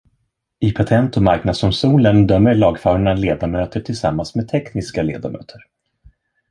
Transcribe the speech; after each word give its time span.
I 0.59 0.71
Patent- 0.73 1.17
och 1.17 1.23
marknadsdomstolen 1.23 2.27
dömer 2.27 2.55
lagfarna 2.55 3.13
ledamöter 3.13 3.81
tillsammans 3.81 4.35
med 4.35 4.47
tekniska 4.49 5.01
ledamöter. 5.03 5.59